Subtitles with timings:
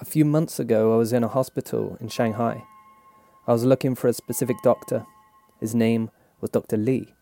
[0.00, 2.62] A few months ago, I was in a hospital in Shanghai.
[3.48, 5.04] I was looking for a specific doctor.
[5.58, 6.76] His name was Dr.
[6.76, 7.14] Lee.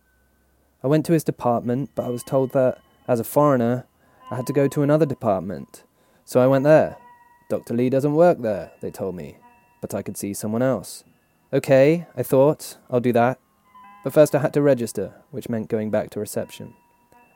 [0.85, 2.77] I went to his department, but I was told that,
[3.09, 3.87] as a foreigner,
[4.31, 5.85] I had to go to another department.
[6.27, 6.99] So I went there.
[7.49, 7.73] Dr.
[7.73, 9.39] Lee doesn't work there, they told me,
[9.81, 11.03] but I could see someone else.
[11.55, 13.39] Okay, I thought, I'll do that.
[14.05, 16.75] But first I had to register, which meant going back to reception.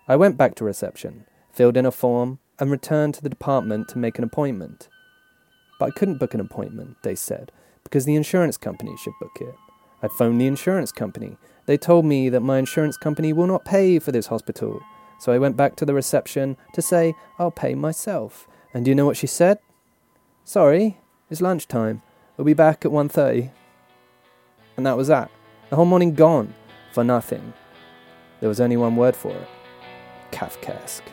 [0.06, 3.98] I went back to reception, filled in a form, and returned to the department to
[3.98, 4.90] make an appointment.
[5.80, 7.50] But I couldn't book an appointment, they said,
[7.82, 9.54] because the insurance company should book it.
[10.02, 11.38] I phoned the insurance company.
[11.64, 14.82] They told me that my insurance company will not pay for this hospital.
[15.18, 18.46] So I went back to the reception to say I'll pay myself.
[18.74, 19.58] And do you know what she said?
[20.44, 20.98] Sorry,
[21.30, 22.02] it's lunchtime.
[22.36, 23.50] We'll be back at 1.30.
[24.76, 25.30] And that was that.
[25.70, 26.52] The whole morning gone
[26.92, 27.54] for nothing.
[28.40, 29.48] There was only one word for it.
[30.30, 31.08] Kafkaesque.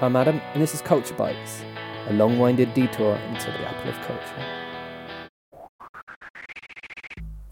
[0.00, 1.62] Uh, I'm Adam, and this is Culture Bites,
[2.08, 5.28] a long winded detour into the apple of culture.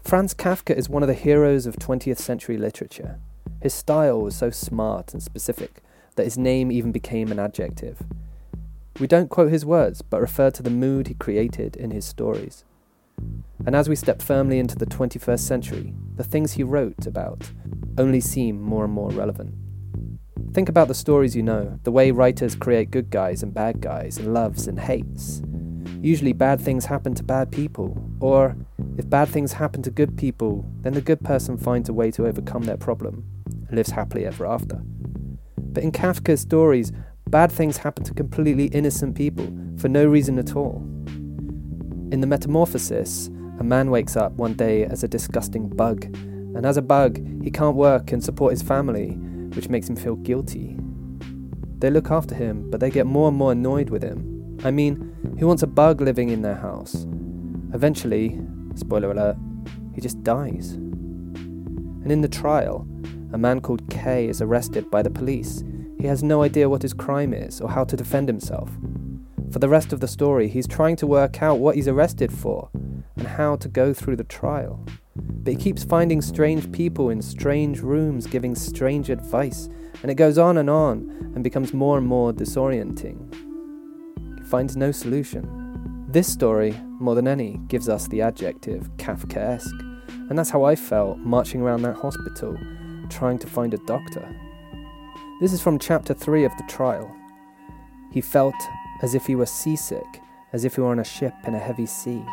[0.03, 3.19] Franz Kafka is one of the heroes of 20th century literature.
[3.61, 5.81] His style was so smart and specific
[6.15, 8.01] that his name even became an adjective.
[8.99, 12.65] We don't quote his words, but refer to the mood he created in his stories.
[13.65, 17.51] And as we step firmly into the 21st century, the things he wrote about
[17.97, 19.53] only seem more and more relevant.
[20.51, 24.17] Think about the stories you know, the way writers create good guys and bad guys,
[24.17, 25.43] and loves and hates.
[26.01, 28.55] Usually, bad things happen to bad people, or
[28.97, 32.25] if bad things happen to good people, then the good person finds a way to
[32.25, 33.23] overcome their problem
[33.67, 34.81] and lives happily ever after.
[35.57, 36.91] But in Kafka's stories,
[37.27, 40.77] bad things happen to completely innocent people for no reason at all.
[42.11, 43.27] In The Metamorphosis,
[43.59, 47.51] a man wakes up one day as a disgusting bug, and as a bug, he
[47.51, 49.19] can't work and support his family
[49.55, 50.77] which makes him feel guilty.
[51.79, 54.59] They look after him, but they get more and more annoyed with him.
[54.63, 57.07] I mean, who wants a bug living in their house?
[57.73, 58.39] Eventually,
[58.75, 59.37] spoiler alert,
[59.93, 60.71] he just dies.
[60.71, 62.87] And in the trial,
[63.31, 65.63] a man called K is arrested by the police.
[65.99, 68.69] He has no idea what his crime is or how to defend himself.
[69.51, 72.69] For the rest of the story, he's trying to work out what he's arrested for
[73.15, 74.85] and how to go through the trial.
[75.49, 79.67] But he keeps finding strange people in strange rooms giving strange advice,
[80.03, 83.17] and it goes on and on and becomes more and more disorienting.
[84.37, 86.05] He finds no solution.
[86.07, 89.73] This story, more than any, gives us the adjective Kafkaesque,
[90.29, 92.55] and that's how I felt marching around that hospital
[93.09, 94.29] trying to find a doctor.
[95.41, 97.11] This is from chapter 3 of the trial.
[98.11, 98.53] He felt
[99.01, 100.21] as if he were seasick,
[100.53, 102.23] as if he were on a ship in a heavy sea.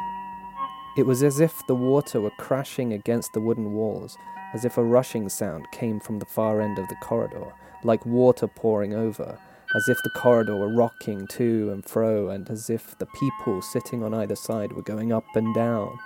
[0.97, 4.17] It was as if the water were crashing against the wooden walls,
[4.55, 7.53] as if a rushing sound came from the far end of the corridor,
[7.85, 9.39] like water pouring over,
[9.75, 14.03] as if the corridor were rocking to and fro, and as if the people sitting
[14.03, 15.99] on either side were going up and down.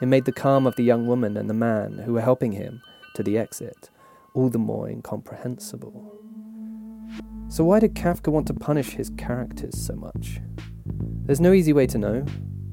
[0.00, 2.82] It made the calm of the young woman and the man who were helping him
[3.14, 3.90] to the exit
[4.34, 6.18] all the more incomprehensible.
[7.48, 10.40] So, why did Kafka want to punish his characters so much?
[11.26, 12.24] There's no easy way to know,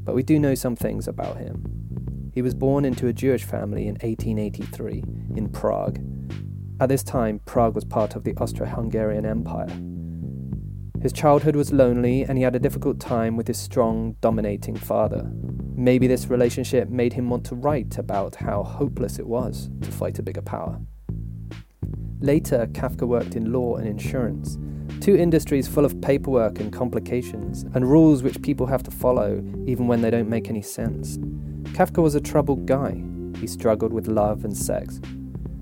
[0.04, 2.32] but we do know some things about him.
[2.34, 5.04] He was born into a Jewish family in 1883
[5.36, 6.00] in Prague.
[6.80, 9.68] At this time, Prague was part of the Austro Hungarian Empire.
[11.02, 15.32] His childhood was lonely and he had a difficult time with his strong, dominating father.
[15.76, 20.20] Maybe this relationship made him want to write about how hopeless it was to fight
[20.20, 20.80] a bigger power.
[22.20, 24.58] Later, Kafka worked in law and insurance,
[25.02, 29.88] Two industries full of paperwork and complications, and rules which people have to follow even
[29.88, 31.18] when they don't make any sense.
[31.74, 33.02] Kafka was a troubled guy.
[33.40, 35.00] He struggled with love and sex.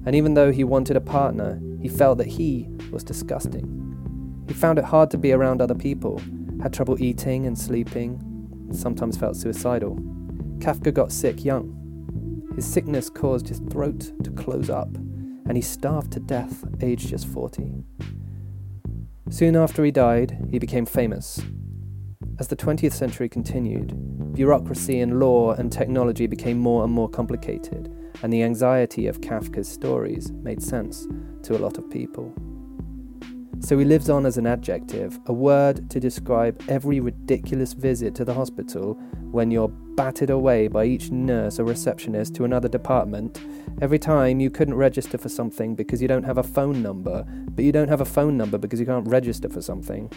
[0.05, 4.45] And even though he wanted a partner, he felt that he was disgusting.
[4.47, 6.21] He found it hard to be around other people,
[6.61, 8.19] had trouble eating and sleeping,
[8.67, 9.95] and sometimes felt suicidal.
[10.59, 11.73] Kafka got sick young.
[12.55, 17.27] His sickness caused his throat to close up, and he starved to death, aged just
[17.27, 17.83] 40.
[19.29, 21.41] Soon after he died, he became famous.
[22.39, 23.94] As the 20th century continued,
[24.33, 27.94] bureaucracy and law and technology became more and more complicated,
[28.24, 31.07] and the anxiety of Kafka's stories made sense
[31.44, 32.33] to a lot of people.
[33.59, 38.25] So he lives on as an adjective, a word to describe every ridiculous visit to
[38.25, 38.94] the hospital
[39.31, 43.42] when you're batted away by each nurse or receptionist to another department.
[43.81, 47.65] Every time you couldn't register for something because you don't have a phone number, but
[47.65, 50.07] you don't have a phone number because you can't register for something.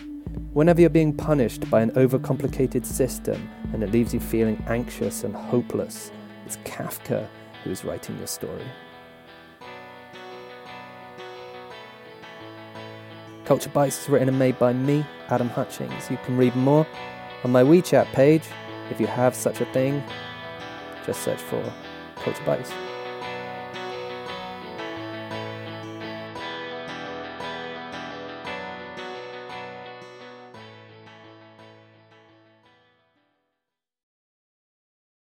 [0.53, 5.35] Whenever you're being punished by an overcomplicated system and it leaves you feeling anxious and
[5.35, 6.13] hopeless,
[6.47, 7.27] it's Kafka
[7.65, 8.65] who is writing your story.
[13.50, 16.08] Culture Bites is written and made by me, Adam Hutchings.
[16.08, 16.87] You can read more
[17.43, 18.44] on my WeChat page.
[18.93, 20.05] If you have such a thing,
[21.05, 21.61] just search for
[22.14, 22.70] Culture Bites.